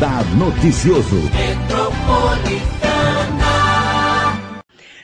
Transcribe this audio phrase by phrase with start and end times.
[0.00, 1.16] Radar Noticioso.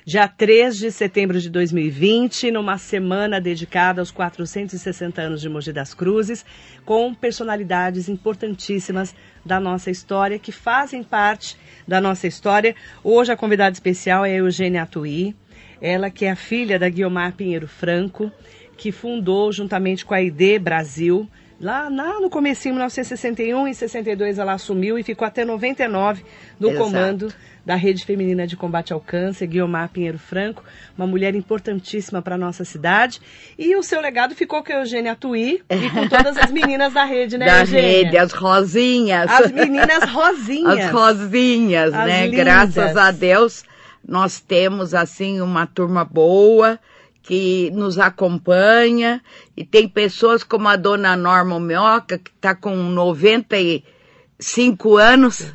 [0.06, 5.92] Dia 3 de setembro de 2020, numa semana dedicada aos 460 anos de Mogi das
[5.92, 6.46] Cruzes,
[6.82, 9.14] com personalidades importantíssimas
[9.44, 12.74] da nossa história, que fazem parte da nossa história.
[13.04, 15.36] Hoje a convidada especial é a Eugênia Atuí,
[15.78, 18.32] ela que é a filha da Guiomar Pinheiro Franco,
[18.78, 21.28] que fundou juntamente com a ID Brasil,
[21.60, 26.24] lá, lá no começo, em 1961 e 62 ela assumiu e ficou até 99
[26.58, 26.84] no Exato.
[26.84, 27.32] comando
[27.66, 30.62] da Rede Feminina de Combate ao Câncer, Guiomar Pinheiro Franco,
[30.96, 33.20] uma mulher importantíssima para a nossa cidade.
[33.58, 37.04] E o seu legado ficou com a Eugênia Tui e com todas as meninas da
[37.04, 37.82] rede, né, da Eugênia?
[37.82, 39.28] rede, as rosinhas.
[39.28, 40.78] As meninas rosinhas.
[40.78, 42.26] As rosinhas, As né?
[42.26, 42.38] lindas.
[42.38, 43.64] Graças a Deus,
[44.06, 46.78] nós temos, assim, uma turma boa
[47.26, 49.20] que nos acompanha
[49.56, 55.52] e tem pessoas como a dona Norma Mioca, que está com 95 anos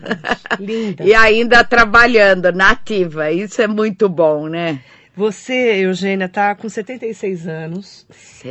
[0.59, 1.02] Linda.
[1.08, 3.31] e ainda trabalhando na ativa.
[3.31, 4.81] Isso é muito bom, né?
[5.22, 8.08] Você, Eugênia, está com 76 anos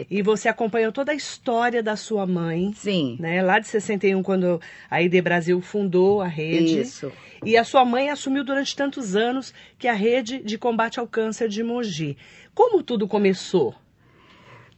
[0.09, 2.73] e você acompanhou toda a história da sua mãe.
[2.77, 3.17] Sim.
[3.19, 6.83] Né, lá de 61, quando a ID Brasil fundou a rede.
[6.83, 7.11] Isso.
[7.45, 11.49] E a sua mãe assumiu durante tantos anos que a rede de combate ao câncer
[11.49, 12.17] de Mogi.
[12.55, 13.75] Como tudo começou?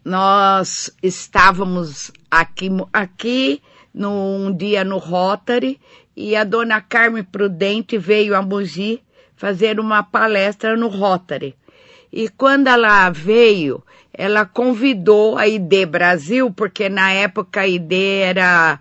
[0.03, 3.62] nós estávamos aqui, aqui
[3.93, 5.79] num dia no Rotary
[6.17, 9.03] e a dona Carmen Prudente veio a Mogi
[9.37, 11.55] fazer uma palestra no Rotary.
[12.13, 13.83] E quando ela veio,
[14.13, 18.79] ela convidou a ID Brasil, porque na época a ID era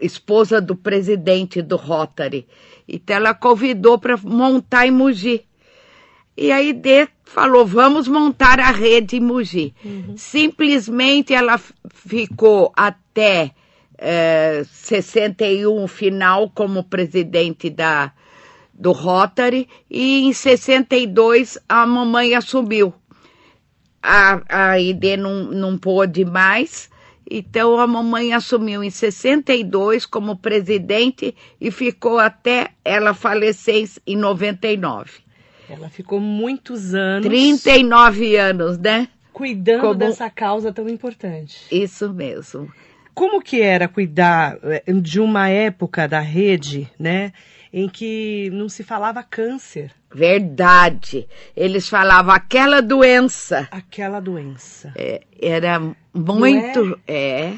[0.00, 2.46] esposa do presidente do Rotary.
[2.86, 5.44] Então ela convidou para montar em Mogi.
[6.36, 9.74] E a ID falou, vamos montar a rede em Mogi.
[10.16, 11.58] Simplesmente ela
[11.92, 13.52] ficou até
[13.96, 18.12] eh, 61 final como presidente da,
[18.78, 22.94] do Rotary e em 62 a mamãe assumiu.
[24.00, 26.88] A, a ID não, não pôde mais,
[27.28, 35.10] então a mamãe assumiu em 62 como presidente e ficou até ela falecer em 99.
[35.68, 39.08] Ela ficou muitos anos 39 anos, né?
[39.38, 41.58] cuidando Como- dessa causa tão importante.
[41.70, 42.68] Isso mesmo.
[43.14, 47.32] Como que era cuidar eh, de uma época da rede, né,
[47.72, 51.28] em que não se falava câncer, Verdade.
[51.54, 53.68] Eles falavam aquela doença.
[53.70, 54.92] aquela doença?
[54.96, 55.80] É, era
[56.14, 56.98] muito.
[57.06, 57.52] É.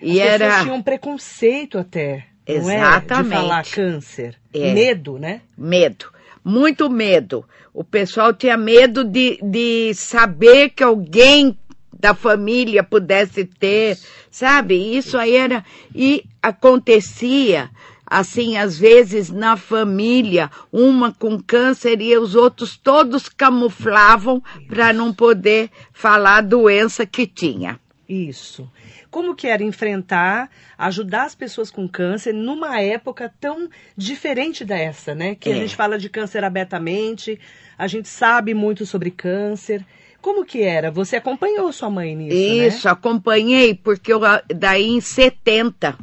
[0.00, 0.62] E As era.
[0.62, 2.58] tinham preconceito até, não é?
[2.58, 3.34] De Exatamente.
[3.34, 4.36] falar câncer.
[4.54, 4.72] É.
[4.72, 5.40] Medo, né?
[5.56, 6.06] Medo.
[6.44, 7.44] Muito medo.
[7.74, 11.58] O pessoal tinha medo de, de saber que alguém
[11.92, 13.98] da família pudesse ter,
[14.30, 14.96] sabe?
[14.96, 15.64] Isso aí era.
[15.94, 17.70] E acontecia,
[18.08, 25.12] assim, às vezes na família, uma com câncer e os outros todos camuflavam para não
[25.12, 27.78] poder falar a doença que tinha.
[28.08, 28.70] Isso.
[29.10, 35.34] Como que era enfrentar, ajudar as pessoas com câncer numa época tão diferente dessa, né?
[35.34, 35.56] Que a É.
[35.60, 37.38] gente fala de câncer abertamente,
[37.76, 39.84] a gente sabe muito sobre câncer.
[40.20, 40.90] Como que era?
[40.90, 42.66] Você acompanhou sua mãe nisso, né?
[42.66, 44.20] Isso, acompanhei, porque eu,
[44.54, 45.96] daí em 70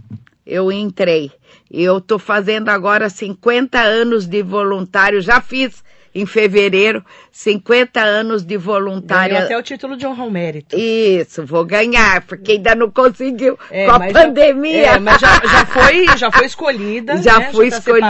[0.46, 1.32] eu entrei.
[1.72, 5.84] Eu tô fazendo agora 50 anos de voluntário, já fiz
[6.14, 9.40] em fevereiro 50 anos de Ganhou voluntária.
[9.40, 10.78] até o título de honra ao mérito.
[10.78, 14.88] Isso, vou ganhar, porque ainda não conseguiu É, com a mas já- pandemia.
[14.92, 17.18] é, mas já, já foi, já foi escolhida.
[17.18, 17.52] Já né?
[17.52, 18.08] fui tá escolhida,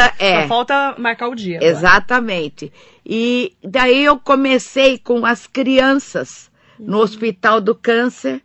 [0.00, 0.42] separado, é.
[0.42, 1.58] Só falta marcar o dia.
[1.58, 1.70] agora.
[1.72, 2.72] Exatamente.
[3.04, 8.40] E daí eu comecei com as crianças no Hospital do Câncer,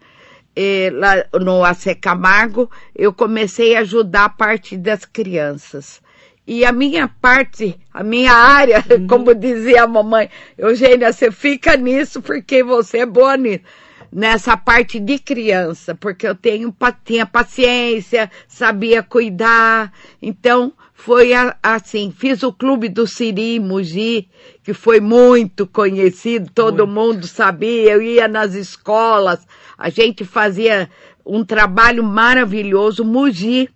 [0.60, 6.02] eh, lá no AC Camargo, eu comecei a ajudar a parte das crianças.
[6.48, 12.24] E a minha parte, a minha área, como dizia a mamãe, Eugênia, você fica nisso
[12.24, 13.64] porque você é boa nisso.
[14.12, 19.92] Nessa parte de criança, porque eu tenho, tinha paciência, sabia cuidar.
[20.20, 21.30] Então, foi
[21.62, 24.28] assim, fiz o clube do Siri em Mogi,
[24.64, 29.48] que foi muito conhecido, todo mundo sabia, eu ia nas escolas,
[29.78, 30.90] a gente fazia
[31.24, 33.06] um trabalho maravilhoso.
[33.06, 33.70] Mogi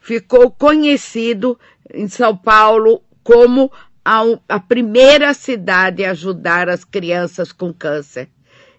[0.00, 1.58] ficou conhecido
[1.92, 3.72] em São Paulo como
[4.04, 8.30] a, a primeira cidade a ajudar as crianças com câncer.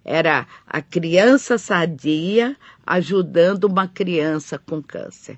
[0.05, 2.55] Era a criança sadia
[2.87, 5.37] ajudando uma criança com câncer.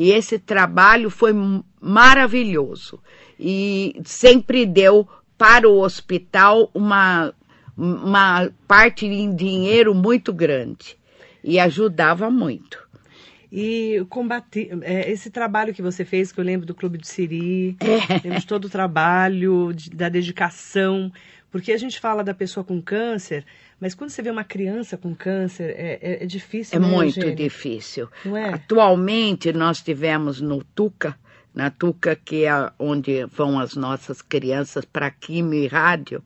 [0.00, 1.32] E esse trabalho foi
[1.80, 3.02] maravilhoso
[3.36, 7.34] e sempre deu para o hospital uma,
[7.76, 10.96] uma parte em dinheiro muito grande
[11.42, 12.78] e ajudava muito.
[13.50, 17.76] E combater é, esse trabalho que você fez, que eu lembro do Clube do Siri,
[17.80, 18.20] é.
[18.22, 21.10] lembro de todo o trabalho, de, da dedicação,
[21.50, 23.44] porque a gente fala da pessoa com câncer,
[23.80, 26.76] mas quando você vê uma criança com câncer, é, é, é difícil.
[26.76, 27.36] É né, muito Eugênia?
[27.36, 28.08] difícil.
[28.26, 28.54] É?
[28.54, 31.16] Atualmente nós tivemos no Tuca,
[31.54, 36.22] na Tuca, que é onde vão as nossas crianças para quimio e rádio,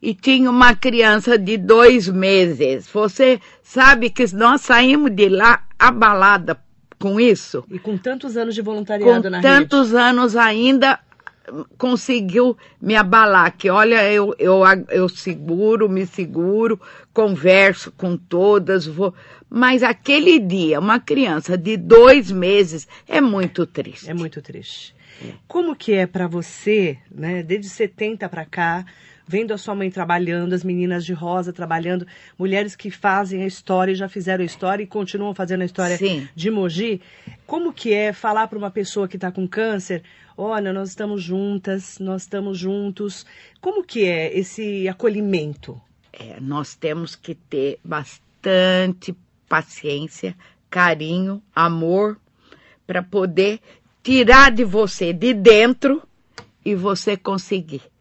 [0.00, 2.88] e tinha uma criança de dois meses.
[2.88, 6.60] Você sabe que nós saímos de lá abalada
[6.98, 7.64] com isso.
[7.70, 10.02] E com tantos anos de voluntariado com na tantos rede.
[10.02, 10.98] anos ainda
[11.76, 16.80] conseguiu me abalar, que olha, eu, eu, eu seguro, me seguro,
[17.12, 19.14] converso com todas, vou.
[19.48, 24.08] Mas aquele dia, uma criança de dois meses é muito triste.
[24.08, 24.94] É muito triste.
[25.46, 28.84] Como que é para você, né, desde 70 para cá,
[29.32, 32.06] vendo a sua mãe trabalhando, as meninas de rosa trabalhando,
[32.38, 35.96] mulheres que fazem a história e já fizeram a história e continuam fazendo a história
[35.96, 36.28] Sim.
[36.34, 37.00] de Mogi,
[37.46, 40.02] como que é falar para uma pessoa que está com câncer,
[40.36, 43.24] olha, nós estamos juntas, nós estamos juntos,
[43.58, 45.80] como que é esse acolhimento?
[46.12, 49.16] É, nós temos que ter bastante
[49.48, 50.36] paciência,
[50.68, 52.18] carinho, amor,
[52.86, 53.60] para poder
[54.02, 56.02] tirar de você de dentro
[56.62, 57.91] e você conseguir.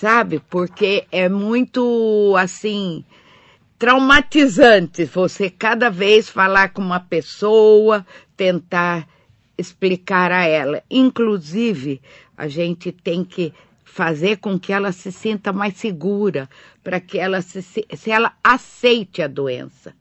[0.00, 0.40] Sabe?
[0.48, 3.04] Porque é muito assim
[3.78, 9.06] traumatizante você cada vez falar com uma pessoa, tentar
[9.58, 10.82] explicar a ela.
[10.90, 12.00] Inclusive,
[12.34, 13.52] a gente tem que
[13.84, 16.48] fazer com que ela se sinta mais segura,
[16.82, 19.94] para que ela se, se ela aceite a doença.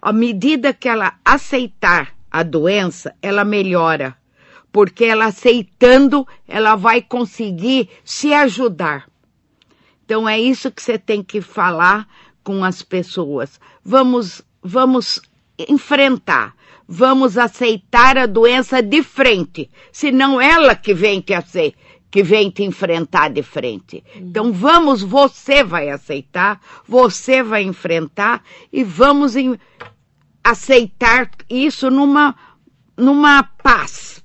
[0.00, 4.16] À medida que ela aceitar a doença, ela melhora,
[4.70, 9.10] porque ela aceitando, ela vai conseguir se ajudar.
[10.04, 12.06] Então é isso que você tem que falar
[12.42, 13.60] com as pessoas.
[13.84, 15.20] Vamos, vamos
[15.68, 16.54] enfrentar,
[16.86, 21.80] vamos aceitar a doença de frente, senão ela que vem te aceitar
[22.12, 24.04] que vem te enfrentar de frente.
[24.14, 29.58] Então vamos, você vai aceitar, você vai enfrentar e vamos em,
[30.44, 32.36] aceitar isso numa,
[32.98, 34.22] numa paz.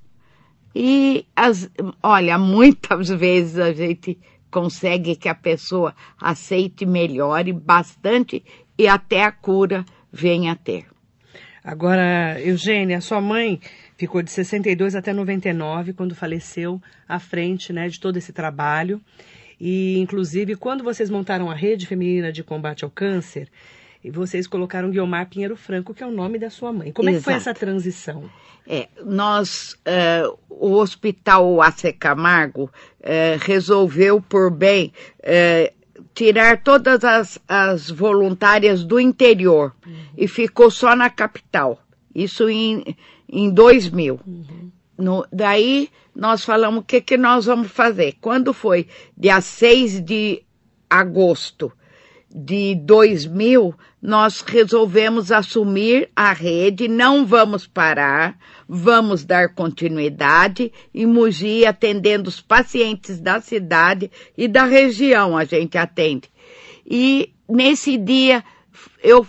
[0.76, 1.72] E, as,
[2.04, 4.20] olha, muitas vezes a gente
[4.58, 8.44] consegue que a pessoa aceite, melhore bastante
[8.76, 10.88] e até a cura venha a ter.
[11.64, 13.62] Agora, Eugênia, sua mãe
[13.96, 19.00] ficou de 62 até 99, quando faleceu, à frente né, de todo esse trabalho.
[19.62, 23.48] E, inclusive, quando vocês montaram a Rede Feminina de Combate ao Câncer,
[24.06, 26.92] vocês colocaram Guiomar Pinheiro Franco, que é o nome da sua mãe.
[26.92, 28.30] Como é que foi essa transição?
[28.66, 35.74] É, nós, uh, o Hospital AC Camargo uh, resolveu por bem uh,
[36.14, 39.96] tirar todas as, as, voluntárias do interior uhum.
[40.18, 41.80] e ficou só na capital.
[42.14, 42.96] Isso em,
[43.30, 44.20] em 2000.
[44.26, 44.72] Uhum.
[44.98, 48.16] No, daí nós falamos o que, que nós vamos fazer.
[48.20, 50.44] Quando foi dia 6 de
[50.90, 51.72] agosto
[52.34, 58.38] de 2000, nós resolvemos assumir a rede, não vamos parar,
[58.68, 65.78] vamos dar continuidade e Mogi atendendo os pacientes da cidade e da região a gente
[65.78, 66.30] atende.
[66.86, 68.44] E nesse dia
[69.02, 69.26] eu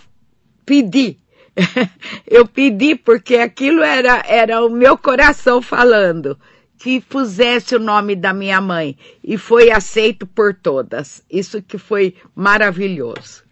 [0.65, 1.17] pedi,
[2.27, 6.37] eu pedi porque aquilo era, era o meu coração falando
[6.79, 11.21] que pusesse o nome da minha mãe e foi aceito por todas.
[11.29, 13.43] Isso que foi maravilhoso.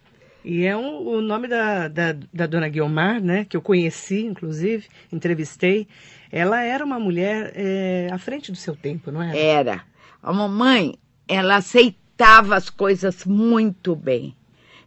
[0.46, 4.86] E é um, o nome da, da, da, dona Guiomar, né, que eu conheci, inclusive,
[5.12, 5.89] entrevistei.
[6.31, 9.38] Ela era uma mulher é, à frente do seu tempo, não era?
[9.38, 9.84] Era.
[10.24, 14.34] A mamãe, ela aceitava as coisas muito bem.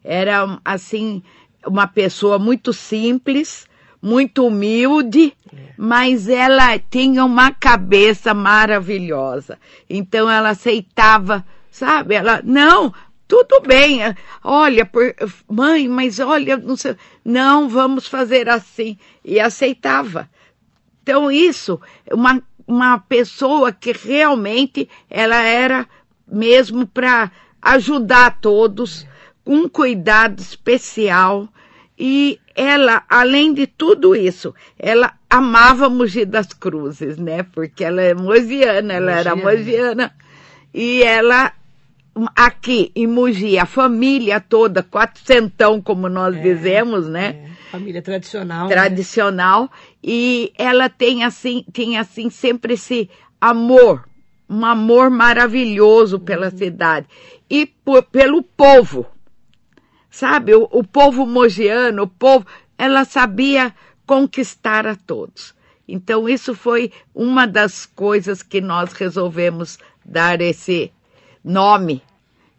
[0.03, 1.23] Era, assim,
[1.67, 3.69] uma pessoa muito simples,
[4.03, 5.75] muito humilde, é.
[5.77, 9.59] mas ela tinha uma cabeça maravilhosa.
[9.89, 12.15] Então ela aceitava, sabe?
[12.15, 12.93] Ela, não,
[13.31, 14.01] tudo bem,
[14.43, 15.15] olha, por,
[15.49, 18.99] mãe, mas olha, não sei, não, vamos fazer assim.
[19.25, 20.29] E aceitava.
[21.03, 21.81] Então isso,
[22.13, 25.87] uma, uma pessoa que realmente ela era
[26.27, 27.31] mesmo para
[27.63, 29.07] ajudar todos,
[29.47, 31.49] um cuidado especial.
[31.97, 37.43] E ela, além de tudo isso, ela amava Mogi das Cruzes, né?
[37.43, 39.21] Porque ela é mogiana, ela mogiana.
[39.21, 40.15] era mogiana.
[40.75, 41.53] E ela,
[42.35, 47.45] aqui em Mogi, a família toda, quatrocentão, como nós é, dizemos, né?
[47.47, 47.51] É.
[47.71, 48.69] Família tradicional.
[48.69, 49.63] Tradicional.
[49.63, 49.69] Né?
[50.03, 53.09] E ela tem assim, tinha assim sempre esse
[53.41, 54.09] amor,
[54.49, 56.59] um amor maravilhoso pela uhum.
[56.59, 57.07] cidade.
[57.49, 59.07] E por, pelo povo
[60.11, 60.55] sabe?
[60.55, 63.75] O, o povo mogiano, o povo, ela sabia
[64.07, 65.55] conquistar a todos.
[65.87, 70.93] Então, isso foi uma das coisas que nós resolvemos dar esse
[71.45, 72.03] nome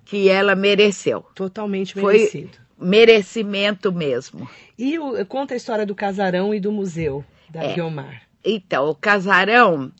[0.05, 1.25] que ela mereceu.
[1.35, 2.57] Totalmente Foi merecido.
[2.79, 4.49] merecimento mesmo.
[4.77, 7.73] E o- conta a história do casarão e do museu da É.
[7.73, 8.23] Guiomar.
[8.43, 9.91] Então, o casarão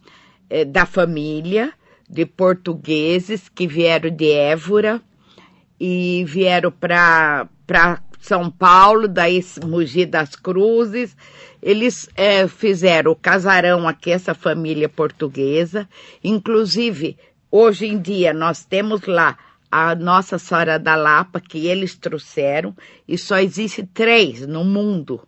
[0.50, 1.74] é da família
[2.10, 5.01] de portugueses que vieram de Évora
[5.83, 7.47] e vieram para
[8.19, 11.17] São Paulo, daí Mogi das Cruzes.
[11.59, 15.89] Eles é, fizeram o casarão aqui, essa família portuguesa.
[16.23, 17.17] Inclusive,
[17.50, 19.35] hoje em dia, nós temos lá
[19.71, 22.75] a Nossa Senhora da Lapa, que eles trouxeram,
[23.07, 25.19] e só existe três no mundo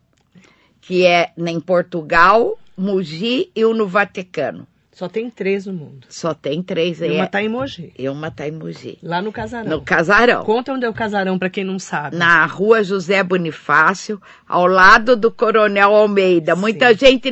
[0.81, 4.67] que é em Portugal, Mogi e o no Vaticano.
[4.93, 6.05] Só tem três no mundo.
[6.07, 7.11] Só tem três E aí.
[7.15, 8.99] uma tá em Mogi, E uma tá em Mogi.
[9.01, 9.69] lá no casarão.
[9.69, 10.43] No casarão.
[10.43, 12.15] Conta onde é o casarão, para quem não sabe.
[12.15, 16.55] Na rua José Bonifácio, ao lado do Coronel Almeida.
[16.55, 17.31] Muita gente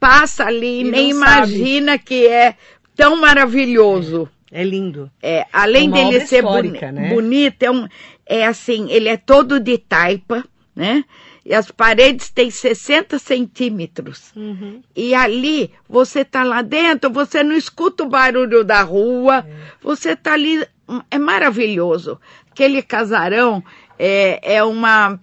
[0.00, 1.52] passa ali e nem não sabe.
[1.54, 2.54] imagina que é
[2.96, 4.28] tão maravilhoso.
[4.50, 5.10] É lindo.
[5.22, 7.08] É, além Uma dele ser boni né?
[7.12, 7.86] bonito, é, um,
[8.24, 10.44] é assim, ele é todo de taipa,
[10.74, 11.04] né?
[11.48, 14.32] E as paredes têm 60 centímetros.
[14.34, 14.82] Uhum.
[14.96, 19.46] E ali, você tá lá dentro, você não escuta o barulho da rua,
[19.80, 20.66] você tá ali,
[21.08, 22.20] é maravilhoso.
[22.50, 23.62] Aquele casarão
[23.96, 25.20] é, é uma,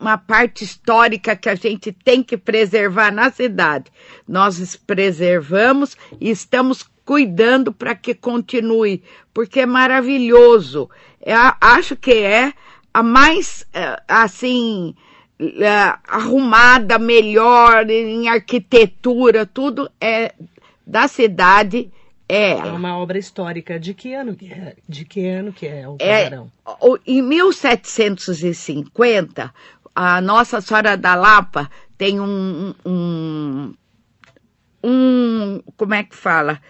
[0.00, 3.90] uma parte histórica que a gente tem que preservar na cidade.
[4.28, 9.02] Nós preservamos e estamos cuidando para que continue,
[9.34, 10.88] porque é maravilhoso.
[11.20, 12.52] É a- acho que é
[12.94, 14.94] a mais, eh, assim,
[16.06, 20.32] arrumada, melhor em arquitetura, tudo é
[20.86, 21.90] da cidade,
[22.28, 22.72] é É ela.
[22.72, 23.78] uma obra histórica.
[23.78, 24.74] De que ano que é?
[24.88, 26.50] De que ano que é o É, casarão?
[26.80, 29.52] o- em 1750,
[29.94, 33.74] a Nossa Senhora da Lapa tem um, um,
[34.82, 36.60] um, como é que fala?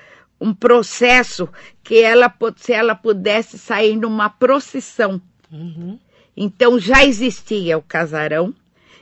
[0.40, 1.49] Um processo
[1.82, 5.20] que ela, se ela pudesse sair numa procissão.
[5.50, 5.99] Uhum.
[6.37, 8.55] Então já existia o casarão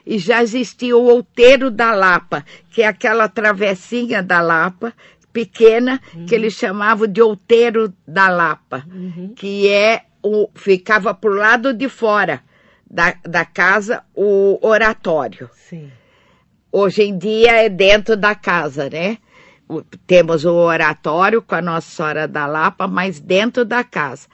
[0.05, 4.93] e já existia o outeiro da Lapa, que é aquela travessinha da Lapa
[5.33, 8.85] pequena que eles chamavam de outeiro da Lapa,
[9.35, 12.41] que é o ficava pro lado de fora
[12.89, 15.49] da, da casa o oratório.
[15.69, 15.91] Sim.
[16.71, 19.17] Hoje em dia é dentro da casa, né?
[19.67, 24.27] O- Temos o oratório com a Nossa Senhora da Lapa, mas dentro da casa.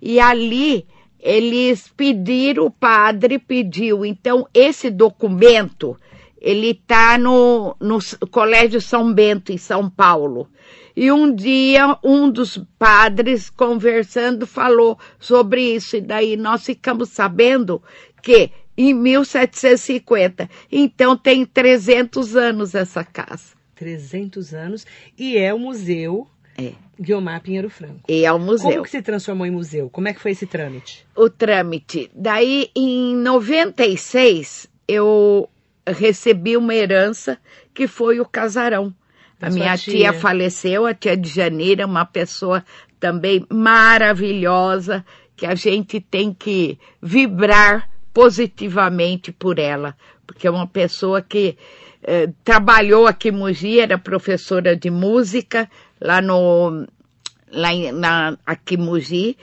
[0.00, 0.86] E ali
[1.26, 4.06] eles pediram, o padre pediu.
[4.06, 5.96] Então, esse documento,
[6.40, 7.98] ele está no, no
[8.30, 10.48] Colégio São Bento, em São Paulo.
[10.94, 15.96] E um dia, um dos padres, conversando, falou sobre isso.
[15.96, 17.82] E daí nós ficamos sabendo
[18.22, 20.48] que em 1750.
[20.70, 23.56] Então, tem 300 anos essa casa.
[23.74, 24.86] 300 anos.
[25.18, 26.28] E é o museu
[26.58, 26.72] É.
[26.98, 28.00] Guiomar Pinheiro Franco.
[28.08, 28.70] E é o museu.
[28.70, 29.90] Como que se transformou em museu?
[29.90, 31.06] Como é que foi esse trâmite?
[31.14, 32.10] o trâmite.
[32.14, 35.48] Daí, em 96, eu
[35.86, 37.38] recebi uma herança
[37.74, 38.94] que foi o casarão.
[39.38, 39.92] Da a minha tia.
[39.92, 40.12] tia.
[40.14, 42.64] faleceu, a tia de Janeira, uma pessoa
[42.98, 45.04] também maravilhosa,
[45.36, 49.94] que a gente tem que vibrar positivamente por ela,
[50.26, 51.58] porque é uma pessoa que
[52.02, 55.68] eh, trabalhou aqui em Mogi, era professora de música
[56.00, 56.86] lá no
[57.50, 59.36] lá em, na, aqui em Mogi,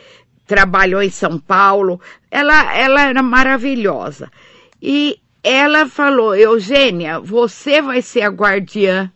[0.45, 1.99] trabalhou em São Paulo.
[2.29, 4.31] Ela, ela era maravilhosa.
[4.81, 9.11] E ela falou, Eugênia, você vai ser a guardiã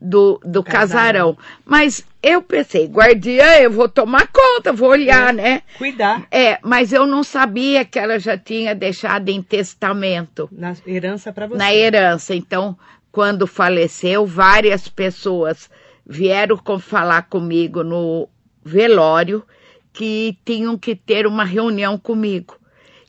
[0.00, 1.34] do, do Casarão.
[1.34, 1.38] casarão.
[1.64, 5.62] Mas eu pensei, guardiã, eu vou tomar conta, vou olhar, né?
[5.78, 11.32] Cuidar É, mas eu não sabia que ela já tinha deixado em testamento na herança
[11.32, 11.56] para você.
[11.56, 12.34] na herança.
[12.34, 12.76] Então,
[13.10, 15.70] quando faleceu, várias pessoas
[16.06, 18.28] vieram com- falar comigo no
[18.64, 19.44] velório
[19.92, 22.56] que tinham que ter uma reunião comigo.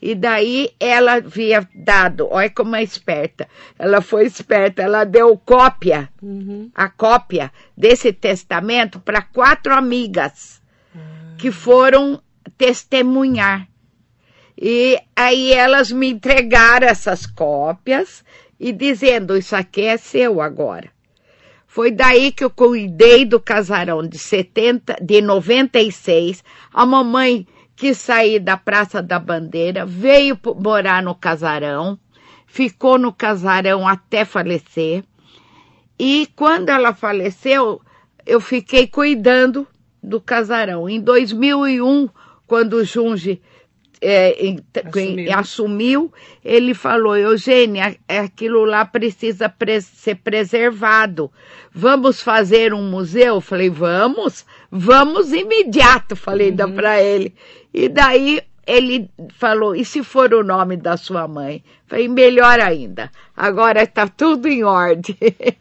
[0.02, 3.48] E daí ela havia dado, olha como é esperta.
[3.80, 6.70] Ela foi esperta, ela deu cópia, Uhum.
[6.74, 10.62] a cópia desse testamento para quatro amigas
[11.38, 12.22] que foram
[12.58, 13.68] testemunhar.
[14.60, 18.24] E aí elas me entregaram essas cópias
[18.60, 20.90] e dizendo, isso aqui é seu agora.
[21.78, 26.44] Foi daí que eu cuidei do casarão de 70, de 96.
[26.74, 32.00] A mamãe quis sair da Praça da Bandeira, veio morar no casarão,
[32.48, 35.04] ficou no casarão até falecer.
[36.00, 37.80] E quando ela faleceu,
[38.26, 39.68] eu fiquei cuidando
[40.02, 40.90] do casarão.
[40.90, 42.10] Em 2001,
[42.48, 43.40] quando o Junge
[44.02, 45.34] é, Assumiu.
[45.34, 46.14] assumiu,
[46.44, 51.32] ele falou, Eugênia, aquilo lá precisa pre- ser preservado.
[51.74, 53.36] Vamos fazer um museu?
[53.36, 57.34] Eu falei, vamos, vamos imediato, falei ainda para ele.
[57.74, 61.64] E daí ele falou, e se for o nome da sua mãe?
[61.88, 63.10] Falei, melhor ainda.
[63.36, 65.16] Agora está tudo em ordem.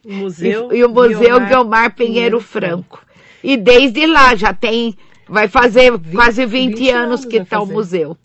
[0.05, 3.01] O museu e, e o Museu Guiomar Guiomar Pinheiro Pinheiro Franco.
[3.45, 4.97] E desde lá já tem,
[5.27, 8.17] vai fazer quase 20, 20 anos anos que está o museu.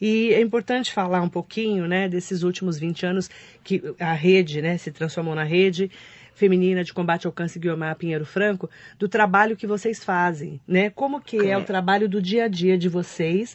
[0.00, 3.30] E é importante falar um pouquinho, né, desses últimos 20 anos
[3.62, 5.90] que a rede, né, se transformou na rede
[6.34, 10.88] feminina de combate ao câncer Guiomar Pinheiro Franco, do trabalho que vocês fazem, né?
[10.88, 11.58] Como que é, É.
[11.58, 13.54] o trabalho do dia a dia de vocês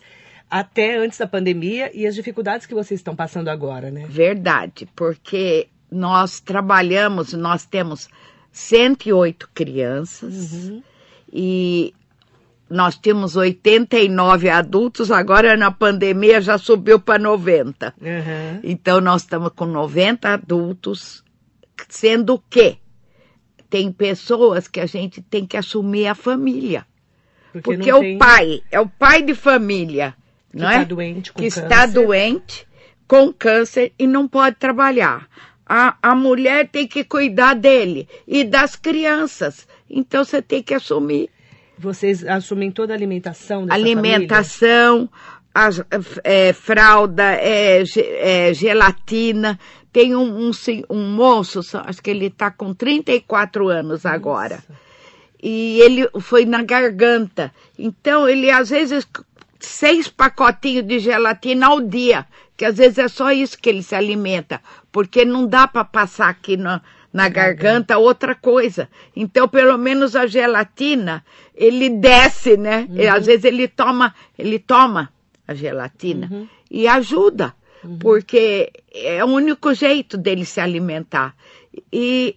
[0.52, 4.06] até antes da pandemia e as dificuldades que vocês estão passando agora, né?
[4.08, 8.08] Verdade, porque nós trabalhamos, nós temos
[8.52, 10.84] 108 crianças Uhum.
[11.34, 11.92] e
[12.69, 17.93] nós temos 89 adultos, agora na pandemia já subiu para 90.
[18.01, 18.60] Aham.
[18.63, 21.24] Então nós estamos com 90 adultos,
[21.89, 22.77] sendo que
[23.69, 26.86] tem pessoas que a gente tem que assumir a família.
[27.63, 30.15] Porque não o tem- pai, é o pai de família,
[30.51, 30.86] que não está é?
[30.86, 31.63] doente com que câncer.
[31.63, 32.67] está doente
[33.07, 35.27] com câncer e não pode trabalhar.
[35.65, 39.67] A, a mulher tem que cuidar dele e das crianças.
[39.89, 41.29] Então você tem que assumir
[41.77, 45.10] Vocês assumem toda a alimentação dessa alimentação,
[45.53, 45.82] as,
[46.24, 49.60] é, fralda, é, é, gelatina.
[49.91, 50.51] Tem um, um,
[50.89, 54.15] um moço, acho que ele está com 34 anos família?
[54.15, 54.82] agora Nossa.
[55.41, 57.53] e ele foi na garganta.
[57.79, 59.08] Então, ele às vezes
[59.60, 62.25] seis pacotinhos de gelatina ao dia,
[62.58, 66.29] que às vezes é só isso que ele se alimenta, porque não dá para passar
[66.29, 66.82] aqui na,
[67.15, 68.89] na garganta outra coisa.
[69.15, 71.24] Então, pelo menos a gelatina,
[71.55, 72.88] ele desce, né?
[72.91, 75.09] E, às vezes ele toma, ele toma
[75.48, 76.48] a gelatina Uhum.
[76.70, 77.55] e ajuda,
[78.01, 81.33] porque é o único jeito dele se alimentar.
[81.92, 82.35] E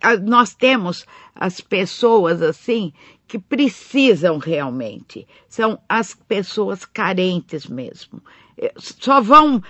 [0.00, 2.92] a- nós temos as pessoas assim
[3.28, 5.26] que precisam realmente.
[5.48, 8.22] São as pessoas carentes mesmo.
[8.56, 9.62] Eh, Só vão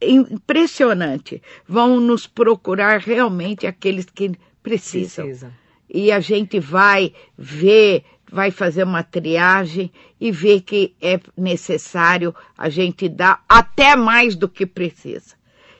[0.00, 4.32] impressionante, vão nos procurar realmente aqueles que
[4.62, 5.24] precisam.
[5.26, 5.52] Precisa.
[5.88, 12.68] E a gente vai ver, vai fazer uma triagem e ver que é necessário a
[12.68, 15.34] gente dar até mais do que precisa.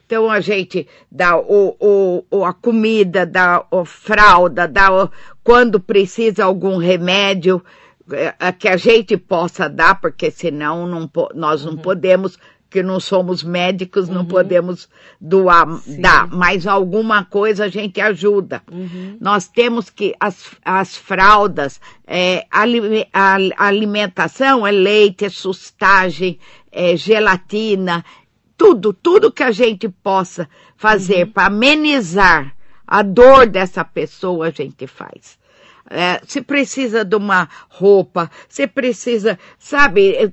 [0.05, 5.11] Então a gente dá o, o, o- a comida, dá a fralda, dá o-
[5.43, 7.61] quando precisa algum remédio
[8.09, 13.43] eh, que a gente possa dar, porque senão não, nós não podemos, que não somos
[13.43, 16.01] médicos, não podemos doar, Sim.
[16.01, 18.61] dar, mas alguma coisa a gente ajuda.
[18.71, 19.17] Uhum.
[19.21, 22.63] Nós temos que as, as fraldas, é, a,
[23.57, 26.39] a alimentação é leite, é sustagem,
[26.71, 28.03] é gelatina,
[28.57, 34.87] tudo, tudo que a gente possa fazer para amenizar a dor dessa pessoa, a gente
[34.87, 35.37] faz.
[35.89, 40.29] É, se precisa de uma roupa, se precisa, sabe, é,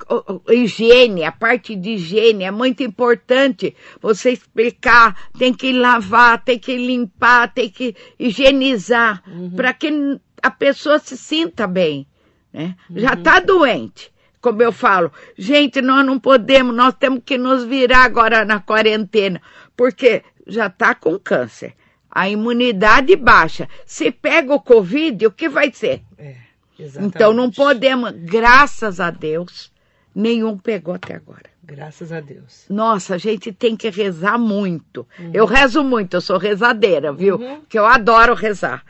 [0.52, 3.76] higiene, a parte de higiene é muito importante.
[4.00, 9.22] Você explicar, tem que lavar, tem que limpar, tem que higienizar,
[9.54, 12.06] para que a pessoa se sinta bem.
[12.52, 12.74] Né?
[12.94, 14.12] Já está doente.
[14.40, 19.40] Como eu falo, gente, nós não podemos, nós temos que nos virar agora na quarentena,
[19.74, 21.74] porque já está com câncer.
[22.14, 23.68] A imunidade baixa.
[23.84, 26.02] Se pega o Covid, o que vai ser?
[26.16, 26.36] É.
[27.00, 29.72] Então não podemos, graças a Deus,
[30.14, 31.54] nenhum pegou até agora.
[31.62, 32.66] Graças a Deus.
[32.68, 35.06] Nossa, a gente tem que rezar muito.
[35.32, 37.36] Eu rezo muito, eu sou rezadeira, viu?
[37.36, 37.60] Uhum.
[37.60, 38.84] Porque eu adoro rezar.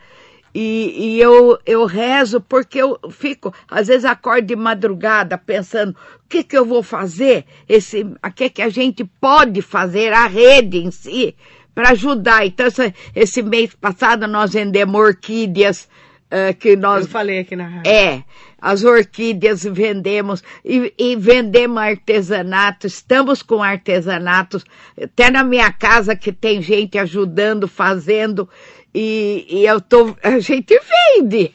[0.53, 6.29] E, e eu, eu rezo porque eu fico, às vezes acordo de madrugada pensando, o
[6.29, 7.45] que que eu vou fazer?
[7.67, 11.35] Esse, o que que a gente pode fazer, a rede em si,
[11.75, 12.45] para ajudar.
[12.47, 15.87] Então, esse, esse mês passado nós vendemos orquídeas,
[16.31, 17.91] eh, que nós Eu falei aqui na rádio.
[17.91, 18.23] é,
[18.59, 24.63] as orquídeas vendemos e, e vendemos artesanato, estamos com artesanatos,
[24.99, 28.49] até na minha casa que tem gente ajudando, fazendo,
[28.93, 30.73] e, e eu tô, a gente
[31.19, 31.51] vende.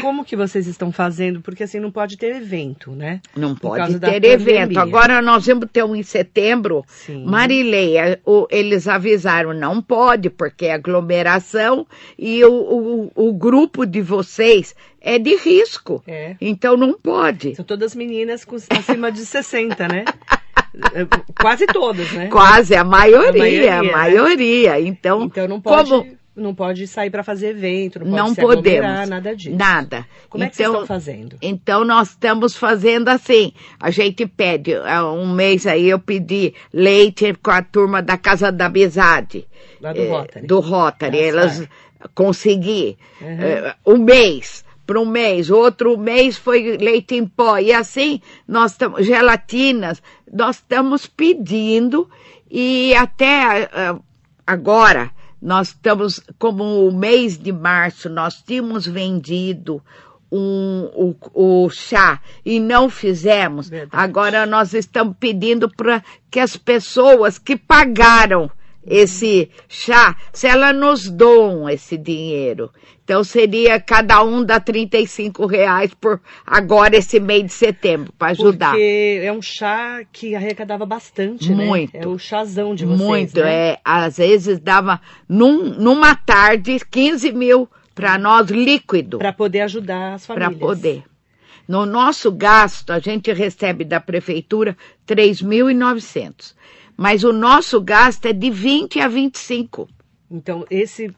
[0.00, 1.40] Como que vocês estão fazendo?
[1.40, 3.20] Porque assim não pode ter evento, né?
[3.36, 4.78] Não Por pode ter evento.
[4.78, 6.84] Agora nós vamos ter um em setembro.
[6.86, 7.24] Sim.
[7.24, 11.86] Marileia, o- eles avisaram, não pode, porque é aglomeração
[12.18, 16.02] e o, o, o grupo de vocês é de risco.
[16.06, 16.36] É.
[16.40, 17.54] Então não pode.
[17.54, 20.04] São todas meninas com, acima de 60, né?
[21.38, 22.28] Quase todas, né?
[22.28, 23.92] Quase, a maioria, a A maioria.
[23.96, 24.80] maioria, né?
[24.82, 28.40] Então, Então não pode como não pode sair para fazer evento, não pode não se
[28.40, 29.08] podemos.
[29.08, 29.56] nada disso.
[29.56, 30.06] Nada.
[30.28, 31.36] Como é que vocês estão fazendo?
[31.42, 33.52] Então nós estamos fazendo assim.
[33.78, 38.50] A gente pede, há um mês aí eu pedi leite com a turma da Casa
[38.50, 39.46] da Amizade.
[39.80, 40.46] Lá do eh, Rotary.
[40.46, 41.18] Do Rotary.
[41.18, 41.70] Ah, Elas certo.
[42.14, 43.28] consegui Uhum.
[43.40, 44.64] eh, um mês.
[44.84, 47.56] Para um mês, outro mês foi leite em pó.
[47.58, 52.10] E assim, nós estamos, gelatinas, nós estamos pedindo
[52.50, 53.94] e até eh,
[54.46, 55.10] agora,
[55.42, 59.82] nós estamos, como o mês de março, nós tínhamos vendido
[60.30, 60.88] um,
[61.34, 63.68] o, o chá e não fizemos.
[63.68, 63.90] Verdade.
[63.92, 68.48] Agora nós estamos pedindo para que as pessoas que pagaram
[68.86, 72.70] esse chá, se elas nos doam esse dinheiro.
[73.04, 78.70] Então seria cada um dá 35 reais por agora esse mês de setembro para ajudar.
[78.70, 81.64] Porque é um chá que arrecadava bastante, né?
[81.64, 81.96] Muito.
[81.96, 83.70] É o chazão de vocês, Muito, né?
[83.70, 83.80] é.
[83.84, 89.18] Às vezes dava num, numa tarde 15 mil para nós líquido.
[89.18, 90.60] Para poder ajudar as para famílias.
[90.60, 91.02] poder.
[91.66, 96.54] No nosso gasto, a gente recebe da prefeitura 3.900.
[96.96, 99.88] Mas o nosso gasto é de 20 a 25.
[100.30, 101.14] Então, esse,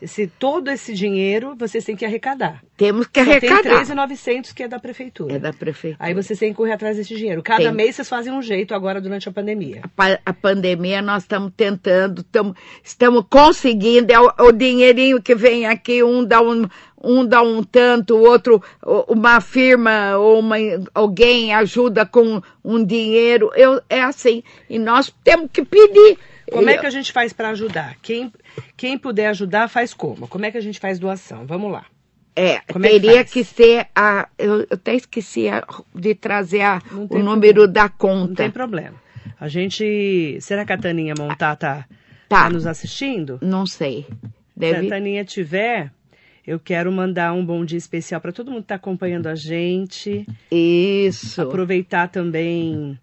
[0.00, 2.62] esse, todo esse dinheiro vocês têm que arrecadar.
[2.76, 3.84] Temos que Só tem arrecadar.
[3.84, 5.34] 3.900 que é da prefeitura.
[5.34, 5.96] É da prefeitura.
[5.98, 7.42] Aí vocês têm que correr atrás desse dinheiro.
[7.42, 7.72] Cada Tem.
[7.72, 9.82] mês vocês fazem um jeito agora durante a pandemia.
[9.96, 15.66] A a pandemia nós estamos tentando, tamo, estamos conseguindo, é o, o dinheirinho que vem
[15.66, 16.68] aqui, um dá um,
[17.02, 18.62] um dá um tanto, o outro,
[19.08, 20.56] uma firma ou uma,
[20.94, 26.18] alguém ajuda com um dinheiro, eu, é assim, e nós temos que pedir.
[26.50, 27.96] Como é que a gente faz para ajudar?
[28.00, 28.32] Quem,
[28.76, 30.26] quem puder ajudar, faz como?
[30.26, 31.46] Como é que a gente faz doação?
[31.46, 31.84] Vamos lá.
[32.34, 34.28] É, Como é que teria que ser a.
[34.38, 38.34] Eu, eu até esqueci a- de trazer a- Não o tem número da Não conta.
[38.44, 38.94] tem problema.
[39.40, 40.38] A gente.
[40.40, 41.84] Será que a Taninha Montar tá,
[42.28, 42.44] Tá.
[42.44, 43.38] tá nos assistindo?
[43.42, 44.06] Não sei.
[44.08, 44.20] Se a
[44.56, 44.88] Deve.
[44.88, 45.92] Taninha tiver,
[46.48, 50.26] eu quero mandar um bom dia especial para todo mundo que está acompanhando a gente.
[50.50, 51.42] Isso.
[51.42, 52.98] Aproveitar também,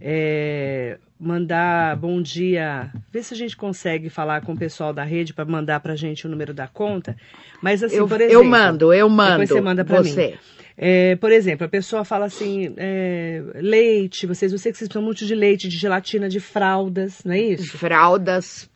[0.00, 2.90] é, mandar bom dia.
[3.12, 5.96] Ver se a gente consegue falar com o pessoal da rede para mandar para a
[5.96, 7.16] gente o número da conta.
[7.60, 8.48] Mas assim, Eu, por eu exemplo.
[8.48, 9.30] mando, eu mando.
[9.32, 10.10] Depois você manda para mim.
[10.10, 10.34] você.
[10.78, 15.02] É, por exemplo, a pessoa fala assim, é, leite, vocês, eu sei que vocês precisam
[15.02, 17.78] muito de leite, de gelatina, de fraldas, não é isso?
[17.78, 18.68] Fraldas.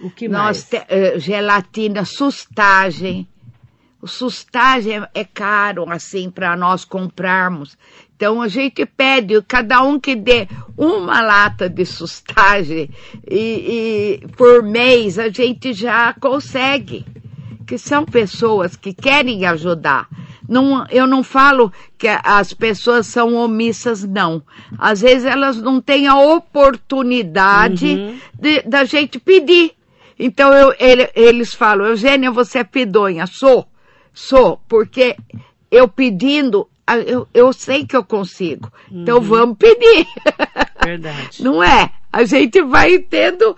[0.00, 0.68] O que Nós mais?
[0.68, 3.26] te- eh, gelatina, sustagem.
[4.02, 7.76] O sustagem é- é caro, assim, para nós comprarmos.
[8.16, 12.90] Então a gente pede, cada um que dê uma lata de sustagem
[13.30, 17.04] e, e por mês a gente já consegue.
[17.66, 20.08] Que são pessoas que querem ajudar.
[20.48, 24.42] Não, eu não falo que as pessoas são omissas, não.
[24.76, 28.18] Às vezes elas não têm a oportunidade Uhum.
[28.38, 29.72] de- da gente pedir.
[30.18, 33.26] Então eu, ele- eles falam, Eugênia, você é pedonha.
[33.26, 33.66] Sou,
[34.12, 35.16] sou, porque
[35.70, 36.68] eu pedindo,
[37.06, 38.72] eu, eu sei que eu consigo.
[38.90, 40.06] Então vamos pedir.
[40.84, 41.42] Verdade.
[41.42, 41.92] Não é?
[42.12, 43.56] A gente vai tendo,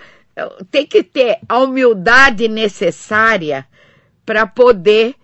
[0.70, 3.66] tem que ter a humildade necessária
[4.26, 5.14] para poder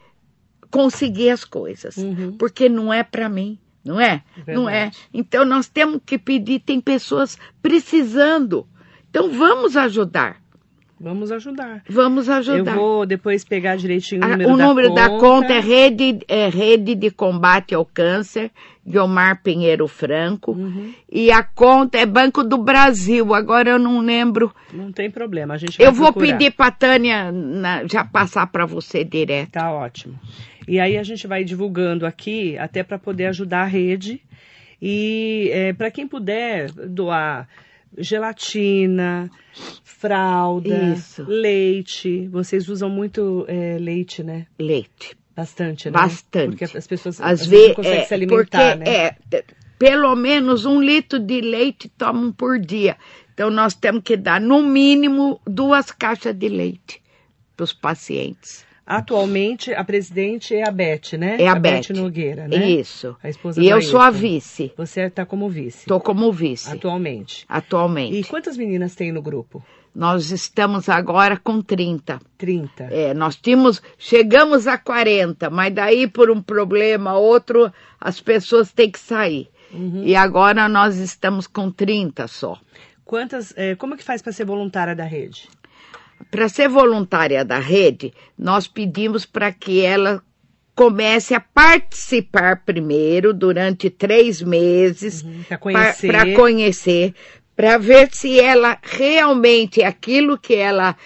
[0.71, 1.97] conseguir as coisas.
[1.97, 2.37] Uhum.
[2.37, 4.23] Porque não é para mim, não é?
[4.47, 4.85] Não é.
[4.85, 4.99] Verdade.
[5.13, 8.67] Então nós temos que pedir, tem pessoas precisando.
[9.11, 10.41] Então vamos ajudar.
[11.01, 11.83] Vamos ajudar.
[11.89, 12.73] Vamos ajudar.
[12.73, 15.01] Eu vou depois pegar direitinho o Ah, número, o da, número conta.
[15.03, 18.51] da conta é rede, é rede de Combate ao Câncer,
[18.87, 20.53] Guilmar Pinheiro Franco.
[20.53, 20.93] Uhum.
[21.11, 23.33] E a conta é Banco do Brasil.
[23.35, 24.53] Agora eu não lembro.
[24.73, 26.37] Não tem problema, a gente Eu vou procurar.
[26.37, 29.51] pedir para Tânia na- já passar para você direto.
[29.53, 30.19] Tá ótimo.
[30.67, 34.21] E aí a gente vai divulgando aqui, até para poder ajudar a rede.
[34.83, 37.49] E para quem puder doar
[37.97, 39.31] gelatina,
[39.85, 41.25] fralda, Isso.
[41.27, 42.29] leite.
[42.29, 44.47] Vocês usam muito é, leite, né?
[44.59, 45.17] Leite.
[45.35, 45.93] Bastante, né?
[45.93, 46.49] Bastante.
[46.57, 48.97] Porque as pessoas Às vezes não conseguem é, se alimentar, porque né?
[48.97, 49.17] é,
[49.79, 52.97] pelo menos um litro de leite tomam por dia.
[53.33, 57.01] Então nós temos que dar no mínimo duas caixas de leite
[57.57, 58.67] para os pacientes.
[58.91, 61.37] Atualmente, a presidente é a Beth, né?
[61.39, 61.91] É a Beth.
[61.95, 62.71] Nogueira, né?
[62.71, 63.15] Isso.
[63.23, 64.73] A esposa E eu sou a vice.
[64.79, 65.81] Você está como vice.
[65.81, 67.45] Estou como vice Atualmente.
[67.47, 68.19] atualmente.
[68.19, 69.63] E quantas meninas tem no grupo?
[69.95, 72.19] Nós estamos agora com 30.
[72.39, 72.85] 30.
[72.85, 77.71] É, nós tínhamos, chegamos a 40, mas daí por um problema outro,
[78.01, 79.51] as pessoas têm que sair.
[79.71, 80.03] Uhum.
[80.03, 82.59] E agora nós estamos com 30 só.
[83.05, 85.47] Quantas, é, como que faz para ser voluntária da rede?
[86.31, 90.23] Para ser voluntária da rede, nós pedimos para que ela
[90.75, 96.07] comece a participar primeiro durante três meses Para conhecer.
[96.07, 97.15] para conhecer,
[97.57, 100.97] para ver se ela realmente aquilo que ela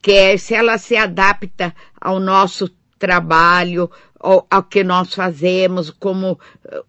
[0.00, 6.38] quer, se ela se adapta ao nosso trabalho, ao, ao que nós fazemos, como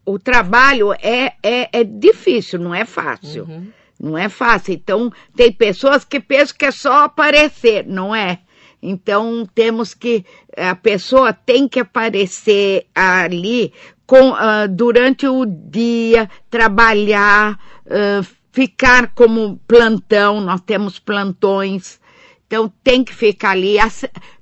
[0.06, 3.44] o trabalho é, é, é difícil, não é fácil.
[3.44, 3.68] Uhum.
[4.00, 4.74] Não é fácil.
[4.74, 8.40] Então, tem pessoas que pensam que é só aparecer, não é?
[8.82, 13.74] Então, temos que, a pessoa tem que aparecer ali
[14.08, 22.00] com, uh, durante o dia, trabalhar, uh, ficar como plantão, nós temos plantões.
[22.48, 23.76] Então, tem que ficar ali,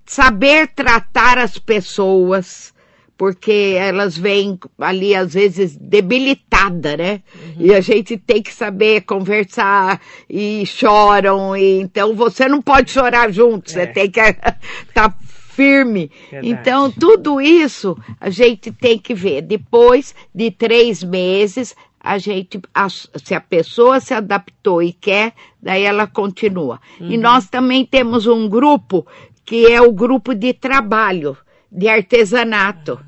[0.06, 2.74] saber tratar as pessoas,
[3.17, 7.23] porque elas vêm ali às vezes debilitada, né?
[7.34, 7.65] Uhum.
[7.65, 9.99] E a gente tem que saber conversar
[10.30, 13.73] e choram e então você não pode chorar junto, é.
[13.73, 14.60] você tem que estar
[14.93, 15.15] tá
[15.49, 16.12] firme.
[16.30, 16.49] Verdade.
[16.53, 19.41] Então tudo isso a gente tem que ver.
[19.41, 25.84] Depois de três meses a gente, a, se a pessoa se adaptou e quer, daí
[25.84, 26.80] ela continua.
[27.01, 27.12] Uhum.
[27.12, 29.06] E nós também temos um grupo
[29.43, 31.36] que é o grupo de trabalho
[31.71, 32.99] de artesanato,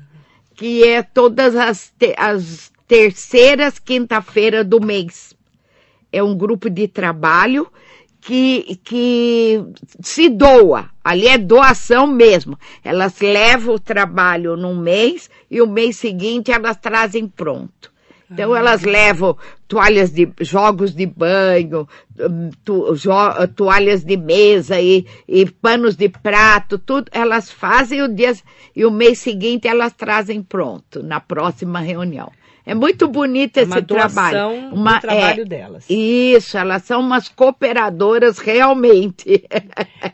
[0.54, 5.34] que é todas as, te as terceiras quinta-feira do mês.
[6.12, 7.70] É um grupo de trabalho
[8.20, 9.64] que, que
[10.00, 10.90] se doa.
[11.02, 12.58] Ali é doação mesmo.
[12.84, 17.89] Elas levam o trabalho num mês e o mês seguinte elas trazem pronto.
[18.30, 21.88] Então elas levam toalhas de jogos de banho,
[22.18, 23.10] hum, tu, jo,
[23.56, 27.10] toalhas de mesa e, e, panos de prato, tudo.
[27.12, 28.32] Elas fazem o dia
[28.74, 32.30] e o mês seguinte elas trazem pronto na próxima reunião.
[32.64, 34.70] É muito bonito é esse trabalho.
[34.72, 35.86] Uma do trabalho é, delas.
[35.90, 39.44] Isso, elas são umas cooperadoras realmente.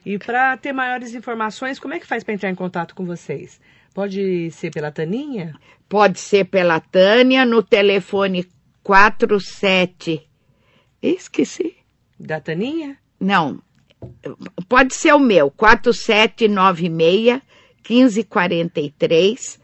[0.06, 3.60] e para ter maiores informações, como é que faz para entrar em contato com vocês?
[3.96, 5.58] Pode ser pela Taninha?
[5.88, 8.46] Pode ser pela Tânia no telefone
[8.82, 10.28] 47.
[11.02, 11.78] Esqueci.
[12.20, 12.98] Da Taninha?
[13.18, 13.58] Não.
[14.68, 17.40] Pode ser o meu, 4796
[17.88, 19.58] 1543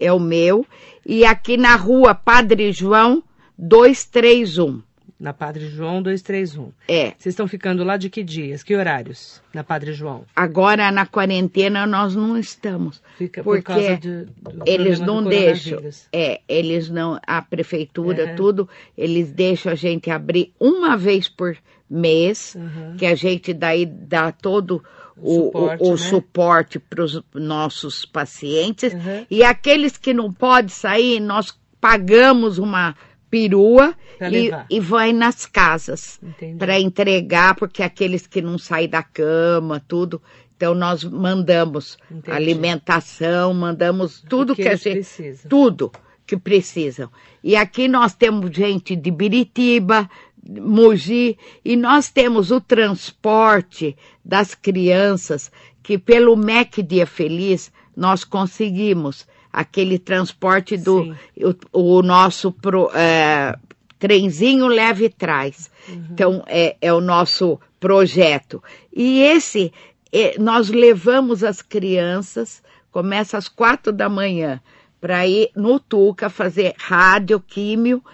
[0.00, 0.66] é o meu.
[1.06, 3.22] E aqui na rua Padre João
[3.56, 4.82] 231
[5.18, 6.72] na Padre João 231.
[6.86, 7.14] É.
[7.16, 8.62] Vocês estão ficando lá de que dias?
[8.62, 10.24] Que horários na Padre João?
[10.34, 13.02] Agora na quarentena nós não estamos.
[13.16, 15.80] Fica porque por causa de, do eles não deixam.
[16.12, 18.36] É, eles não a prefeitura uhum.
[18.36, 21.56] tudo, eles deixam a gente abrir uma vez por
[21.88, 22.96] mês, uhum.
[22.96, 24.82] que a gente daí dá todo
[25.16, 26.86] o, suporte, o, né?
[26.90, 28.92] para os nossos pacientes.
[28.92, 29.26] Uhum.
[29.30, 32.94] E aqueles que não podem sair, nós pagamos uma
[33.36, 33.94] perua
[34.32, 36.18] e, e, vai nas casas
[36.58, 40.22] para entregar, porque aqueles que não saem da cama, tudo.
[40.56, 42.30] Então nós mandamos Entendi.
[42.30, 44.92] alimentação, mandamos tudo que, que a gente.
[44.92, 45.48] Precisam.
[45.50, 45.92] Tudo
[46.26, 47.10] que precisam.
[47.44, 50.08] E aqui nós temos gente de Biritiba,
[50.42, 53.94] Mogi, e nós temos o transporte
[54.24, 61.16] das crianças, que pelo MEC Dia Feliz nós conseguimos aquele transporte do
[61.72, 63.56] o, o, nosso pro, é,
[63.98, 65.70] trenzinho leve traz.
[65.88, 66.04] Uhum.
[66.10, 68.62] Então é, é o nosso projeto.
[68.94, 69.72] E esse
[70.12, 74.60] é, nós levamos as crianças, começa às quatro da manhã,
[75.00, 78.04] para ir no Tuca fazer rádio, químio,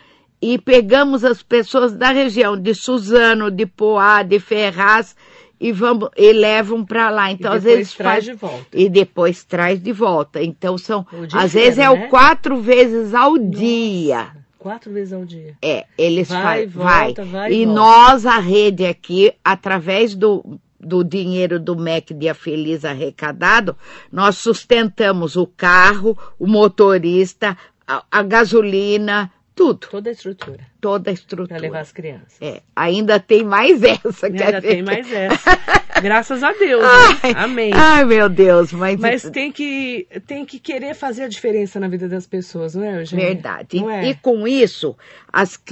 [0.41, 5.17] e pegamos as pessoas da região de Suzano, de Poá, de Ferraz,
[5.63, 7.31] e vamos e levam para lá.
[7.31, 8.67] Então às vezes traz faz de volta.
[8.73, 10.43] e depois traz de volta.
[10.43, 11.91] Então são às vezes é né?
[11.91, 13.49] o quatro vezes ao Nossa.
[13.49, 14.31] dia.
[14.59, 15.57] Quatro vezes ao dia.
[15.63, 17.81] É, eles vai, vai, volta, vai e volta.
[17.81, 23.77] nós a rede aqui através do do dinheiro do MEC Dia Feliz arrecadado,
[24.11, 29.87] nós sustentamos o carro, o motorista, a, a gasolina, tudo.
[29.91, 30.67] Toda a estrutura.
[30.81, 31.49] Toda a estrutura.
[31.49, 32.37] Para levar as crianças.
[32.41, 34.27] É, ainda tem mais essa.
[34.27, 35.61] Ainda tem mais essa.
[36.01, 36.83] Graças a Deus.
[36.83, 37.33] Né?
[37.37, 37.71] Amém.
[37.75, 38.73] Ai, meu Deus.
[38.73, 42.83] Mas, mas tem, que, tem que querer fazer a diferença na vida das pessoas, não
[42.83, 43.27] é, Eugênia?
[43.27, 43.81] Verdade.
[43.81, 44.09] Não é?
[44.09, 44.97] E com isso,
[45.31, 45.63] as,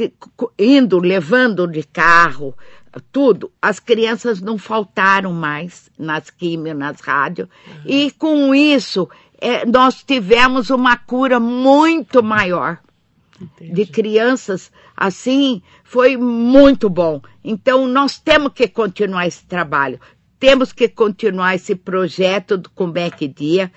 [0.58, 2.54] indo, levando de carro,
[3.10, 7.48] tudo, as crianças não faltaram mais nas químias, nas rádios.
[7.66, 7.82] Uhum.
[7.86, 9.08] E com isso,
[9.40, 12.78] é, nós tivemos uma cura muito maior
[13.40, 13.72] Entendi.
[13.72, 17.20] de crianças assim foi muito bom.
[17.42, 20.00] Então nós temos que continuar esse trabalho,
[20.38, 23.70] temos que continuar esse projeto do Comeback Dia.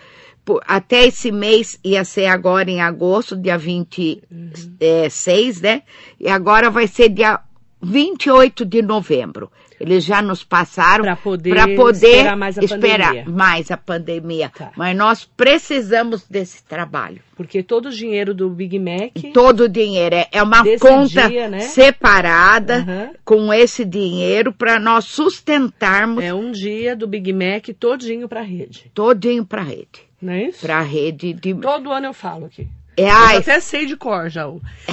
[0.67, 4.77] Até esse mês ia ser agora em agosto, dia 26, uhum.
[4.81, 5.83] é, né?
[6.19, 7.39] E agora vai ser dia
[7.81, 9.49] 28 de novembro.
[9.83, 13.25] Eles já nos passaram Pra poder pra poder esperar mais a esperar pandemia.
[13.35, 14.49] mais a pandemia.
[14.57, 14.71] Tá.
[14.77, 17.21] Mas nós precisamos desse trabalho.
[17.35, 19.11] Porque todo o dinheiro do Big Mac.
[19.33, 21.59] Todo o dinheiro é, é uma conta dia, né?
[21.61, 23.09] separada Aham.
[23.25, 28.89] com esse dinheiro para nós sustentarmos É um dia do Big Mac todinho pra rede.
[28.93, 30.61] todinho para rede, Não é isso?
[30.61, 32.67] para rede de Todo ano eu falo aqui.
[32.95, 34.47] É, Eu ai, até sei de cor já.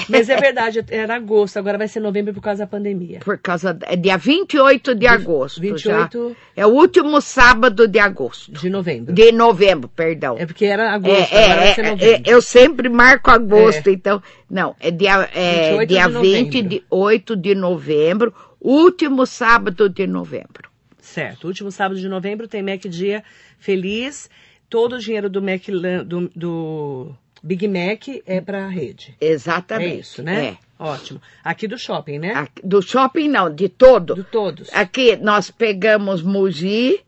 [0.09, 3.21] Mas é verdade, era agosto, agora vai ser novembro por causa da pandemia.
[3.21, 6.37] por causa é dia 28 de agosto, 28 já.
[6.63, 8.53] É o último sábado de agosto.
[8.53, 9.13] de novembro.
[9.13, 10.37] De novembro, perdão.
[10.39, 12.23] É porque era É, agosto, é, agora vai ser é, novembro.
[12.29, 14.23] é, eu sempre marco agosto, então.
[14.49, 16.53] Não, é dia, é, 28 dia de novembro.
[16.53, 20.69] 28 de novembro, último sábado de novembro.
[21.01, 21.47] Certo.
[21.49, 23.23] Último sábado de novembro tem Mac Dia
[23.59, 24.29] Feliz.
[24.69, 25.63] Todo o dinheiro do, Mac,
[26.07, 29.17] do, do Big Mac é pra rede.
[29.21, 29.93] Exatamente.
[29.93, 30.59] É isso, né?
[30.79, 31.21] Ótimo.
[31.45, 32.29] Aqui do shopping, né?
[32.29, 32.35] É.
[32.37, 34.15] Aqui- Do shopping, não, de todo.
[34.15, 34.69] De todos.
[34.73, 37.01] Aqui nós pegamos Mogi,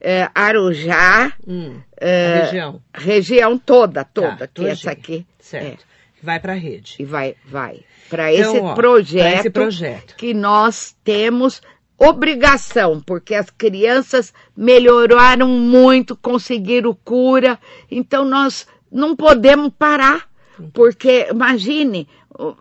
[0.00, 2.82] eh, Arujá, Hum, eh, a região.
[2.94, 5.26] região toda, toda, Tá, que essa aqui.
[5.38, 5.84] Certo.
[6.22, 6.96] Vai pra rede.
[6.98, 7.80] E vai, vai.
[8.10, 9.38] Para Então, esse ó, projeto.
[9.40, 10.16] esse projeto.
[10.16, 11.60] que nós temos
[11.98, 17.58] obrigação, porque as crianças melhoraram muito, conseguiram cura,
[17.90, 20.28] então nós não podemos parar,
[20.72, 22.08] porque imagine,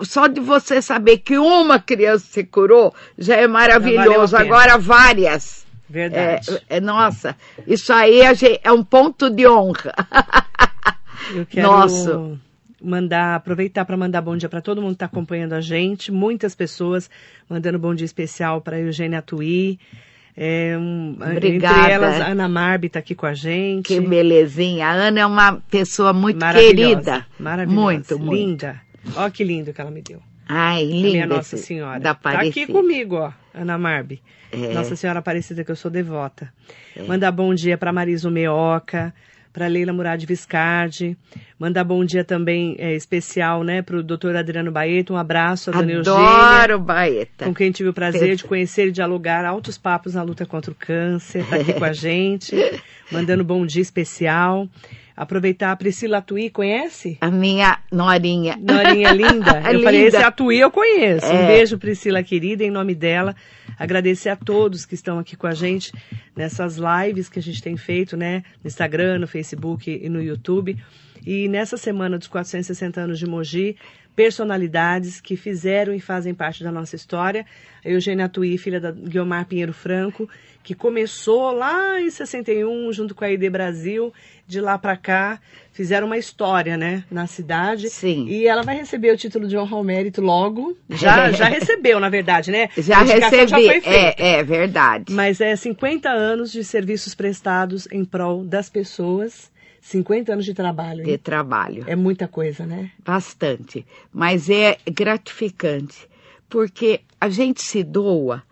[0.02, 4.46] só de você saber que uma criança se curou já é maravilhoso, pena.
[4.46, 5.66] agora várias.
[5.90, 6.62] É, Verdade.
[6.70, 7.36] é, nossa,
[7.66, 8.20] isso aí
[8.62, 9.94] é um ponto de honra.
[11.34, 12.38] Eu quero Nossa.
[12.82, 16.12] mandar, aproveitar para mandar bom dia para todo mundo que está acompanhando a gente.
[16.12, 17.10] Muitas pessoas
[17.50, 19.80] mandando bom dia especial para Eugênia Tui.
[20.40, 21.80] É, um, Obrigada.
[21.80, 23.88] Entre elas, a Ana Marbi está aqui com a gente.
[23.88, 24.88] que belezinha.
[24.88, 27.26] A Ana é uma pessoa muito Maravilhosa, querida.
[27.40, 27.82] Maravilhosa.
[27.82, 28.36] Muito, muito.
[28.36, 28.82] Linda.
[29.16, 30.22] Olha que lindo que ela me deu.
[30.48, 31.08] Ai, linda.
[31.10, 32.00] minha Nossa Senhora.
[32.00, 32.72] Da tá aqui Aparecida.
[32.72, 34.22] comigo, ó, Ana Marbi.
[34.52, 34.74] É.
[34.74, 36.54] Nossa Senhora Aparecida, que eu sou devota.
[37.08, 39.14] Mandar bom dia para Marisa Meoca,
[39.58, 41.18] para Leila Murad Viscardi.
[41.58, 45.12] Mandar bom dia também é, especial, né, para o doutor Adriano Baeta.
[45.12, 47.46] Um abraço, a dona Eugênia, Adoro Baeta.
[47.46, 50.76] com quem tive o prazer de conhecer e dialogar altos papos na luta contra o
[50.76, 51.40] câncer.
[51.40, 52.56] Está aqui com a gente,
[53.12, 54.68] mandando bom dia especial.
[55.16, 57.18] Aproveitar a Priscila Tui, conhece?
[57.20, 58.56] A minha norinha.
[58.62, 59.58] Norinha linda.
[59.74, 60.18] Eu falei, Linda.
[60.18, 61.26] esse Atuí eu conheço.
[61.26, 61.48] Um É.
[61.48, 63.36] beijo, Priscila querida, em nome dela.
[63.78, 65.92] Agradecer a todos que estão aqui com a gente
[66.36, 68.44] nessas lives que a gente tem feito, né?
[68.64, 70.78] No Instagram, no Facebook e no YouTube.
[71.26, 73.76] E nessa semana dos 460 anos de Mogi,
[74.16, 77.46] personalidades que fizeram e fazem parte da nossa história.
[77.86, 80.28] Eugênia Atuí, filha da Guiomar Pinheiro Franco,
[80.68, 84.14] que começou lá em 61, junto com a ID Brasil,
[84.46, 85.40] de lá para cá,
[85.72, 87.90] fizeram uma história, né, na cidade.
[87.90, 88.28] Sim.
[88.28, 90.78] E ela vai receber o título de honra ao mérito logo.
[90.90, 92.68] Já, já recebeu, na verdade, né?
[92.78, 93.80] Já recebi.
[93.80, 95.14] Já é, é verdade.
[95.14, 99.50] Mas é 50 anos de serviços prestados em prol das pessoas.
[99.80, 101.06] 50 anos de trabalho.
[101.06, 101.18] De hein?
[101.18, 101.86] trabalho.
[101.88, 102.92] É muita coisa, né?
[103.06, 103.86] Bastante.
[104.12, 106.10] Mas é gratificante.
[106.50, 108.44] Porque a gente se doa.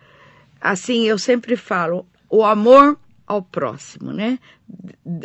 [0.66, 4.38] Assim, eu sempre falo, o amor ao próximo, né?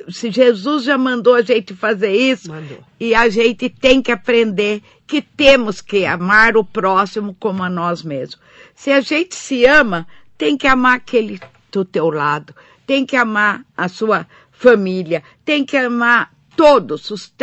[0.09, 2.77] Se Jesus já mandou a gente fazer isso, Mandou.
[2.99, 8.03] e a gente tem que aprender que temos que amar o próximo como a nós
[8.03, 8.39] mesmos.
[8.75, 11.39] Se a gente se ama, tem que amar aquele
[11.71, 12.53] do teu lado,
[12.85, 17.33] tem que amar a sua família, tem que amar todos.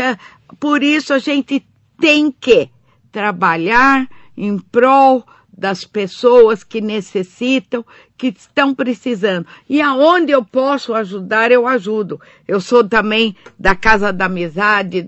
[0.61, 1.67] Por isso a gente
[2.01, 2.71] tem que
[3.11, 5.27] trabalhar em prol
[5.59, 7.85] das pessoas que necessitam,
[8.17, 9.45] que estão precisando.
[9.69, 12.21] E aonde eu posso ajudar, eu ajudo.
[12.47, 15.05] Eu sou também da Casa da Amizade,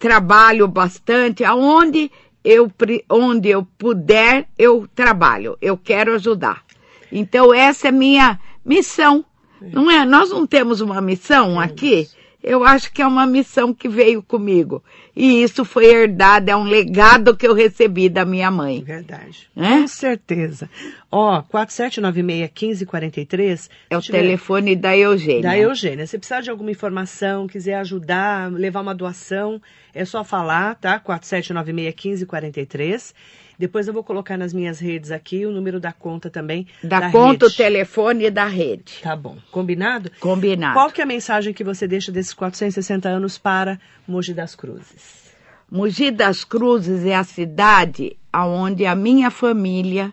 [0.00, 1.44] trabalho bastante.
[1.44, 2.10] Aonde
[2.42, 2.72] eu,
[3.08, 5.56] onde eu puder, eu trabalho.
[5.62, 6.64] Eu quero ajudar.
[7.12, 9.24] Então, essa é minha missão.
[9.60, 10.04] Não é?
[10.04, 12.08] Nós não temos uma missão aqui?
[12.42, 14.82] Eu acho que é uma missão que veio comigo.
[15.14, 18.82] E isso foi herdado, é um legado que eu recebi da minha mãe.
[18.82, 19.46] Verdade.
[19.54, 19.80] É?
[19.80, 20.70] Com certeza.
[21.10, 23.68] Ó, 4796-1543.
[23.90, 25.42] É o telefone da Eugênia.
[25.42, 26.06] Da Eugênia.
[26.06, 29.60] Se precisar de alguma informação, quiser ajudar, levar uma doação,
[29.94, 30.98] é só falar, tá?
[31.00, 33.12] 4796-1543.
[33.60, 36.66] Depois eu vou colocar nas minhas redes aqui o número da conta também.
[36.82, 37.56] Da, conta, o rede.
[37.58, 38.94] telefone da rede.
[39.02, 39.36] Tá bom.
[39.50, 40.10] Combinado?
[40.18, 40.72] Combinado.
[40.72, 45.30] Qual que é a mensagem que você deixa desses 460 anos para Mogi das Cruzes?
[45.70, 50.10] Mogi das Cruzes é a cidade onde a minha família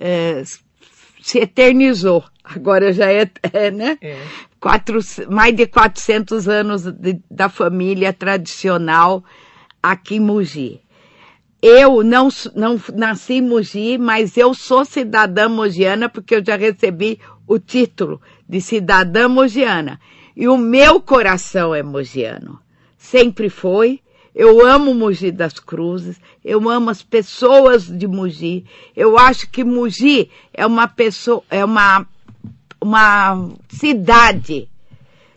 [0.00, 0.42] eh,
[1.20, 2.24] se eternizou.
[2.42, 3.98] Agora já é, é, né?
[4.00, 4.16] É.
[4.58, 4.98] Quatro,
[5.30, 9.22] mais de 400 anos de- da família tradicional
[9.82, 10.80] aqui em Mogi.
[11.62, 17.20] Eu não, não nasci em Mogi, mas eu sou cidadã mogiana porque eu já recebi
[17.46, 20.00] o título de cidadã mogiana.
[20.34, 22.58] E o meu coração é mogiano.
[22.96, 24.00] Sempre foi.
[24.34, 28.64] Eu amo Mogi das Cruzes, eu amo as pessoas de Mogi.
[28.96, 32.06] Eu acho que Mogi é uma pessoa, é uma,
[32.80, 34.68] uma cidade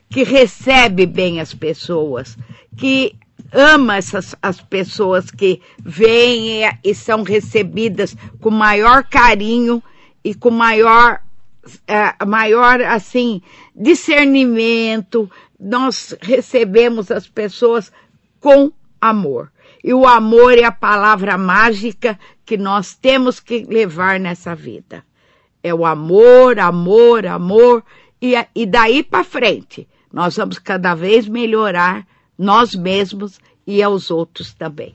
[0.10, 2.38] que recebe bem as pessoas,
[2.78, 3.16] que
[3.54, 9.82] ama essas as pessoas que vêm e, e são recebidas com maior carinho
[10.24, 11.22] e com maior
[11.88, 13.42] é, maior assim
[13.76, 15.30] discernimento.
[15.60, 17.92] Nós recebemos as pessoas
[18.40, 19.52] com amor.
[19.84, 25.04] E o amor é a palavra mágica que nós temos que levar nessa vida.
[25.62, 27.84] É o amor, amor, amor.
[28.22, 32.06] E, e daí para frente, nós vamos cada vez melhorar
[32.44, 34.94] nós mesmos e aos outros também.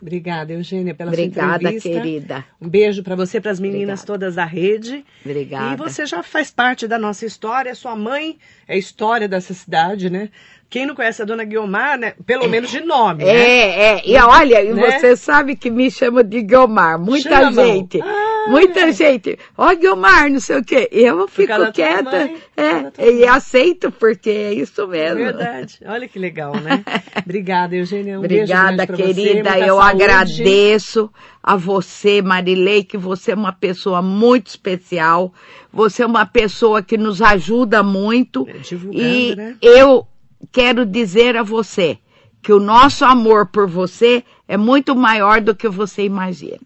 [0.00, 1.88] Obrigada, Eugênia, pela Obrigada, sua entrevista.
[1.88, 2.44] querida.
[2.60, 4.06] Um beijo para você, para as meninas Obrigada.
[4.06, 5.04] todas da rede.
[5.24, 5.74] Obrigada.
[5.74, 7.74] E você já faz parte da nossa história.
[7.74, 8.38] Sua mãe
[8.68, 10.30] é história dessa cidade, né?
[10.70, 12.12] Quem não conhece a dona Guiomar, né?
[12.26, 13.30] Pelo menos de nome, né?
[13.30, 14.02] É, é.
[14.04, 14.98] E olha, e Né?
[15.00, 16.98] você sabe que me chama de Guilmar.
[16.98, 17.52] Muita Chama.
[17.64, 17.98] gente.
[18.02, 18.92] Ah, muita é.
[18.92, 19.38] gente.
[19.56, 20.86] Ó, Guilmar, não sei o quê.
[20.92, 22.02] Eu fico quieta.
[22.02, 25.16] mãe, é, e aceito, porque é isso mesmo.
[25.16, 25.78] Verdade.
[25.86, 26.84] Olha que legal, né?
[27.24, 28.16] Obrigada, Eugênia.
[28.16, 29.32] Um Obrigada, você, querida.
[29.52, 30.02] muita Eu saúde.
[30.02, 31.10] agradeço
[31.42, 35.32] a você, Marilei, que você é uma pessoa muito especial.
[35.72, 38.46] Você é uma pessoa que nos ajuda muito.
[38.46, 39.56] É, divulgando, e né?
[39.62, 40.06] eu
[40.52, 41.98] quero dizer a você
[42.42, 46.60] que o nosso amor por você é muito maior do que você imagina.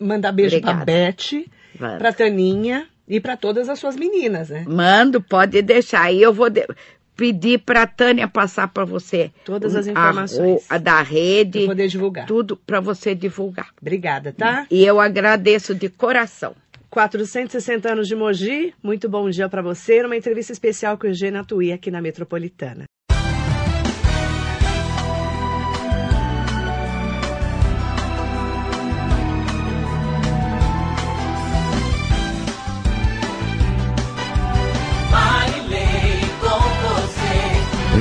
[0.00, 0.84] Mandar beijo Obrigada.
[0.84, 1.44] pra Beth,
[1.78, 1.98] Manda.
[1.98, 4.64] pra Taninha e pra todas as suas meninas, né?
[4.66, 6.02] Mando, pode deixar.
[6.02, 6.66] Aí eu vou de-
[7.16, 10.62] pedir para Tânia passar para você Todas as a- informações.
[10.62, 12.26] o- a da rede, Pra poder divulgar.
[12.26, 13.68] tudo para você divulgar.
[13.80, 14.66] Obrigada, tá?
[14.68, 16.54] E eu agradeço de coração.
[16.90, 20.02] 460 anos de Mogi, muito bom dia pra você.
[20.02, 22.84] Numa entrevista especial com o Eugênia Tui aqui na Metropolitana.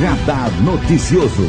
[0.04, 1.48] Radar Noticioso.